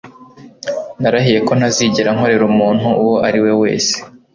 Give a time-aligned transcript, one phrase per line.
[1.01, 3.95] Narahiye ko ntazigera nkorera umuntu uwo ari we wese.